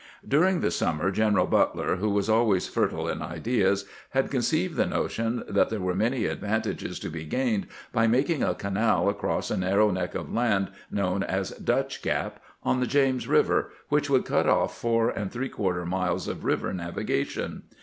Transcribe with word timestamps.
During 0.27 0.61
the 0.61 0.71
summer 0.71 1.11
General 1.11 1.45
Butler, 1.45 1.97
who 1.97 2.09
was 2.09 2.27
always 2.27 2.67
fertile 2.67 3.07
in 3.07 3.21
ideas, 3.21 3.85
had 4.09 4.31
conceived 4.31 4.75
the 4.75 4.87
notion 4.87 5.43
that 5.47 5.69
there 5.69 5.79
were 5.79 5.93
many 5.93 6.25
advantages 6.25 6.97
to 7.01 7.09
be 7.11 7.23
gained 7.23 7.67
by 7.93 8.07
making 8.07 8.41
a 8.41 8.55
canal 8.55 9.09
across 9.09 9.49
THE 9.49 9.53
DUTCH 9.57 9.61
GAP 9.61 9.69
CANAL 9.69 9.89
371 9.89 9.91
a 9.91 9.91
narrow 9.91 9.91
neck 10.01 10.15
of 10.15 10.33
land, 10.33 10.71
known 10.89 11.21
as 11.21 11.51
Dutcli 11.51 12.01
Gap, 12.01 12.39
on 12.63 12.79
the 12.79 12.87
James 12.87 13.27
River, 13.27 13.71
wMch 13.91 14.09
would 14.09 14.25
cut 14.25 14.49
off 14.49 14.75
four 14.75 15.11
and 15.11 15.31
three 15.31 15.49
quarter 15.49 15.85
miles 15.85 16.27
of 16.27 16.45
river 16.45 16.73
navigation. 16.73 17.61